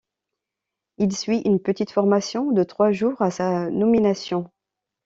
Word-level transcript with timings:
Il 0.97 1.15
suit 1.15 1.41
une 1.45 1.59
petite 1.59 1.91
formation 1.91 2.51
de 2.53 2.63
trois 2.63 2.91
jours 2.91 3.21
à 3.21 3.29
sa 3.29 3.69
nomination. 3.69 4.49